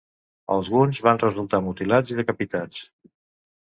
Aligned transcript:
Alguns 0.55 1.03
van 1.09 1.21
resultar 1.25 1.63
mutilats 1.69 2.17
i 2.17 2.21
decapitats. 2.25 2.85